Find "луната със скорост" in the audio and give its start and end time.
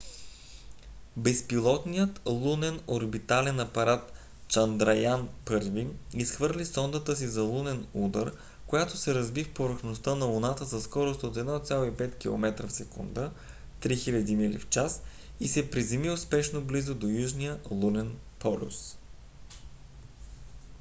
10.25-11.23